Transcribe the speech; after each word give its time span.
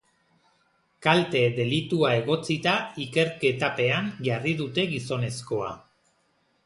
Kalte 1.07 1.43
delitua 1.59 2.13
egotzita 2.21 2.73
ikerketapean 3.05 4.09
jarri 4.29 4.55
dute 4.63 4.87
gizonezkoa. 4.95 5.71